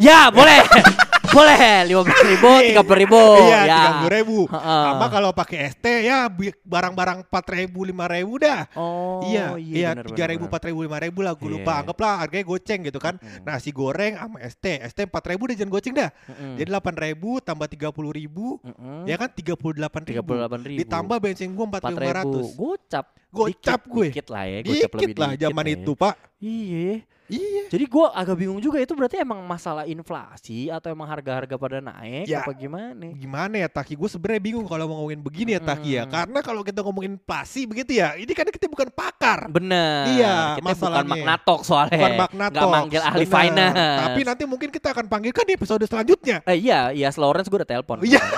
Ya 0.00 0.32
boleh, 0.32 0.64
boleh. 1.36 1.56
Lima 1.86 2.00
belas 2.02 2.20
ribu, 2.24 2.50
tiga 2.72 2.82
puluh 2.82 2.98
ribu. 3.04 3.20
iya, 3.44 3.60
ya. 3.68 3.80
30 4.02 4.16
ribu. 4.16 4.38
Heeh. 4.48 4.82
Sama 4.88 5.06
kalau 5.12 5.30
pakai 5.36 5.58
ST 5.72 5.86
ya 6.06 6.26
barang-barang 6.64 7.18
4 7.28 7.56
ribu 7.56 7.84
5 7.84 8.14
ribu 8.16 8.32
dah. 8.40 8.60
Oh, 8.74 9.20
iya, 9.28 9.54
iya, 9.60 9.92
bener, 9.92 10.08
tiga 10.12 10.24
ribu, 10.28 10.48
empat 10.48 10.62
ribu, 10.68 10.80
lima 10.84 10.98
ribu 11.00 11.20
lah. 11.20 11.32
Gue 11.36 11.50
lupa. 11.60 11.72
Iya. 11.76 11.80
Anggaplah 11.84 12.12
harganya 12.24 12.44
goceng 12.46 12.80
gitu 12.88 12.98
kan. 12.98 13.14
Nasi 13.44 13.70
goreng 13.70 14.16
sama 14.16 14.38
ST, 14.48 14.64
ST 14.88 14.98
empat 15.04 15.24
ribu 15.28 15.48
udah 15.48 15.56
jangan 15.56 15.72
goceng 15.72 15.94
dah. 15.94 16.10
Jadi 16.56 16.68
delapan 16.68 16.94
ribu 16.96 17.30
tambah 17.44 17.66
tiga 17.68 17.88
puluh 17.92 18.12
ribu, 18.14 18.58
ya 19.04 19.16
kan 19.20 19.28
tiga 19.32 19.54
puluh 19.54 19.76
delapan 19.76 20.02
tiga 20.02 20.20
ribu. 20.24 20.34
puluh 20.34 20.48
ribu. 20.64 20.78
Ditambah 20.82 21.16
bensin 21.20 21.52
gue 21.52 21.66
empat 21.66 21.82
empat 21.84 21.92
ribu 21.92 22.02
lima 22.02 22.14
ratus. 22.22 22.46
Gocap. 22.56 23.06
Gocap 23.36 23.80
gue. 23.84 24.06
Dikit 24.14 24.28
lah 24.32 24.44
ya. 24.48 24.58
Gocap 24.64 24.90
lebih 24.96 25.06
Dikit 25.12 25.18
lah 25.20 25.30
zaman 25.36 25.64
ya. 25.66 25.74
itu 25.76 25.92
pak. 25.92 26.14
Iya. 26.36 27.00
Iya. 27.26 27.62
Jadi 27.66 27.84
gua 27.90 28.14
agak 28.14 28.38
bingung 28.38 28.62
juga 28.62 28.78
itu 28.78 28.94
berarti 28.94 29.18
emang 29.18 29.42
masalah 29.42 29.82
inflasi 29.82 30.70
atau 30.70 30.94
emang 30.94 31.10
harga-harga 31.10 31.58
pada 31.58 31.82
naik 31.82 32.30
Ya. 32.30 32.46
apa 32.46 32.54
gimana? 32.54 33.02
Gimana 33.10 33.54
ya 33.58 33.66
Taki? 33.66 33.98
Gue 33.98 34.06
sebenarnya 34.06 34.38
bingung 34.38 34.62
kalau 34.62 34.86
mau 34.86 35.02
ngomongin 35.02 35.18
begini 35.18 35.58
ya 35.58 35.60
Taki 35.60 35.90
ya. 35.98 36.04
Mm. 36.06 36.12
Karena 36.14 36.38
kalau 36.38 36.62
kita 36.62 36.86
ngomongin 36.86 37.18
inflasi 37.18 37.66
begitu 37.66 37.98
ya, 37.98 38.14
ini 38.14 38.30
kan 38.30 38.46
kita 38.46 38.70
bukan 38.70 38.94
pakar. 38.94 39.50
Bener. 39.50 40.06
Iya, 40.06 40.54
kita 40.54 40.62
bukan 40.62 40.70
masalahnya. 40.70 41.10
magnatok 41.18 41.60
soalnya. 41.66 41.98
Bukan 41.98 42.14
magna 42.14 42.44
Nggak 42.46 42.62
talks, 42.62 42.74
manggil 42.78 43.02
ahli 43.02 43.24
benar. 43.26 43.34
finance. 43.34 43.74
Tapi 44.06 44.20
nanti 44.22 44.42
mungkin 44.46 44.68
kita 44.70 44.88
akan 44.94 45.04
panggilkan 45.10 45.44
di 45.48 45.52
episode 45.58 45.82
selanjutnya. 45.82 46.36
Eh, 46.46 46.56
iya, 46.62 46.94
iya 46.94 47.10
Lawrence 47.10 47.50
gue 47.50 47.58
udah 47.58 47.70
telepon. 47.74 48.06
Iya. 48.06 48.22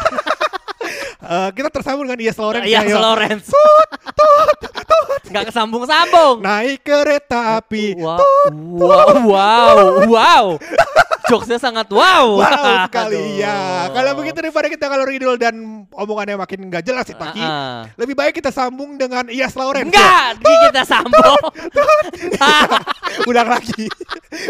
Eh, 1.19 1.51
kita 1.51 1.67
tersambung 1.75 2.07
dengan 2.07 2.23
Yes 2.23 2.39
Lawrence. 2.39 2.71
Iya, 2.71 2.87
ayo. 2.87 2.97
Lawrence. 3.03 3.51
Nggak 5.29 5.45
kesambung-sambung. 5.51 6.47
Naik 6.47 6.87
kereta 6.87 7.59
api. 7.59 7.99
Wow, 7.99 8.23
wow, 8.79 9.11
wow, 9.27 9.79
wow. 10.07 10.45
Jokesnya 11.28 11.61
sangat 11.61 11.87
wow. 11.92 12.26
Wow 12.40 12.88
sekali 12.88 13.20
Aduh. 13.20 13.40
ya. 13.40 13.58
Kalau 13.92 14.12
begitu 14.16 14.38
daripada 14.40 14.66
kita 14.73 14.85
kalau 14.88 15.04
ngidul 15.04 15.37
dan 15.37 15.54
omongannya 15.92 16.37
makin 16.40 16.68
nggak 16.73 16.82
jelas 16.85 17.04
sih 17.04 17.16
Taki. 17.16 17.42
Ah, 17.44 17.49
ah. 17.49 17.80
Lebih 18.00 18.14
baik 18.16 18.40
kita 18.40 18.49
sambung 18.49 18.97
dengan 18.97 19.28
Yes 19.28 19.52
Lawrence. 19.54 19.92
Enggak, 19.92 20.40
di 20.40 20.54
kita 20.68 20.82
sambung. 20.88 21.40
ya. 22.40 22.56
Ulang 23.30 23.49
lagi. 23.49 23.85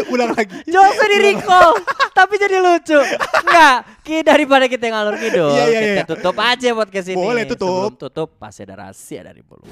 Ulang 0.07 0.31
lagi. 0.33 0.55
Jokesnya 0.65 1.07
di 1.11 1.17
recall, 1.19 1.69
tapi 2.15 2.33
jadi 2.39 2.57
lucu. 2.63 2.99
Enggak, 3.43 3.77
ki 4.07 4.15
daripada 4.23 4.65
kita 4.71 4.87
ngalur 4.89 5.15
ngidul, 5.19 5.51
Iya, 5.51 5.65
iya, 5.67 5.79
kita 5.81 6.03
iya. 6.03 6.03
tutup 6.07 6.35
aja 6.39 6.67
podcast 6.75 7.07
ini. 7.11 7.19
Boleh, 7.19 7.43
tutup. 7.43 7.67
Sebelum 7.67 7.95
tutup, 7.99 8.29
pasti 8.39 8.63
ada 8.63 8.87
rahasia 8.87 9.21
dari 9.25 9.41
bulu. 9.43 9.67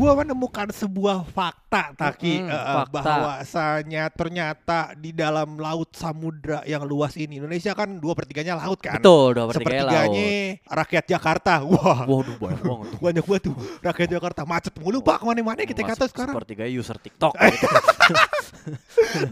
Gua 0.00 0.16
menemukan 0.16 0.72
sebuah 0.72 1.28
fakta 1.28 1.92
Taki 1.92 2.40
eh, 2.40 2.48
eh, 2.48 2.64
fakta. 2.84 3.00
bahwasanya 3.04 4.08
ternyata 4.08 4.96
di 4.96 5.12
dalam 5.12 5.60
laut 5.60 5.92
samudra 5.92 6.64
yang 6.64 6.88
luas 6.88 7.16
ini 7.20 7.36
Indonesia 7.36 7.76
kan 7.76 8.00
dua 8.00 8.16
pertiganya 8.16 8.56
laut 8.56 8.80
kan. 8.80 8.96
Betul, 8.96 9.36
dua 9.36 9.52
pertiganya 9.52 9.84
laut. 9.84 10.12
Sepertiganya 10.12 10.28
rakyat 10.72 11.04
Jakarta. 11.04 11.52
Wah. 11.68 12.08
Waduh, 12.08 12.36
banyak 12.40 12.60
banget. 12.64 12.88
Banyak 13.04 13.24
banget 13.28 13.42
tuh 13.44 13.54
rakyat 13.80 14.08
Jakarta 14.08 14.40
macet 14.48 14.74
mulu 14.80 14.98
pak 15.04 15.16
ke 15.20 15.24
mana-mana 15.28 15.60
kita 15.68 15.82
kata 15.84 16.04
sekarang. 16.08 16.32
Sepertiga 16.36 16.64
user 16.68 16.96
TikTok. 17.00 17.32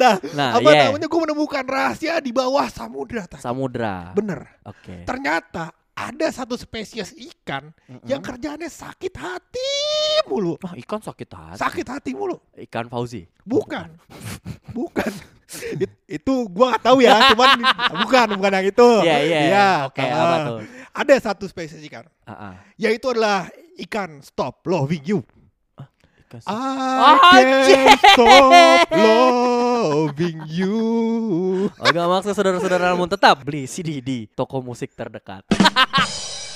Nah, 0.00 0.16
Nah, 0.32 0.56
apa 0.56 0.70
iya. 0.72 0.88
namanya 0.88 1.04
gue 1.04 1.20
menemukan 1.20 1.60
rahasia 1.60 2.16
di 2.24 2.32
bawah 2.32 2.64
samudra. 2.72 3.28
Samudra. 3.36 4.16
Bener. 4.16 4.56
Oke. 4.64 5.04
Ternyata 5.04 5.68
ada 5.98 6.26
satu 6.30 6.54
spesies 6.54 7.10
ikan 7.10 7.74
Mm-mm. 7.90 8.06
yang 8.06 8.22
kerjaannya 8.22 8.70
sakit 8.70 9.10
hati 9.18 9.70
mulu. 10.30 10.54
Wah, 10.62 10.78
ikan 10.78 11.02
sakit 11.02 11.28
hati. 11.34 11.58
Sakit 11.58 11.86
hati 11.90 12.10
mulu. 12.14 12.38
Ikan 12.54 12.86
Fauzi. 12.86 13.26
Bukan. 13.42 13.90
Bukan. 14.70 15.10
It- 15.82 15.98
itu 16.08 16.34
gua 16.52 16.76
gak 16.76 16.84
tahu 16.92 17.00
ya, 17.02 17.32
cuman 17.32 17.56
bukan, 18.04 18.26
bukan 18.36 18.52
yang 18.52 18.66
itu. 18.68 18.88
Iya, 19.04 19.16
iya. 19.24 19.40
Iya, 19.48 19.68
Oke, 19.88 20.04
apa 20.04 20.36
tuh? 20.44 20.58
Ada 20.92 21.14
satu 21.32 21.44
spesies 21.48 21.80
ikan, 21.88 22.04
ah. 22.28 22.56
yaitu 22.76 23.08
adalah 23.12 23.48
ikan 23.80 24.20
stop 24.20 24.60
loving 24.68 25.04
you. 25.04 25.20
Ikan 26.28 26.44
I 26.44 27.40
Anjing. 27.40 27.84
can't 27.88 28.00
stop 28.12 28.88
loving 28.92 30.38
you. 30.44 30.76
Oh, 31.80 31.88
gak 31.88 32.04
maksud 32.04 32.36
saudara-saudara 32.36 32.92
namun 32.92 33.08
tetap 33.08 33.40
beli 33.40 33.64
CD 33.64 34.04
di 34.04 34.28
toko 34.28 34.60
musik 34.60 34.92
terdekat. 34.92 35.48